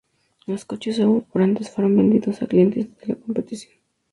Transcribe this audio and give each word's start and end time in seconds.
Los 0.47 0.65
coches 0.65 0.95
sobrantes 0.95 1.69
fueron 1.69 1.95
vendidos 1.95 2.41
a 2.41 2.47
clientes 2.47 2.87
de 3.01 3.05
la 3.09 3.15
competición. 3.19 3.75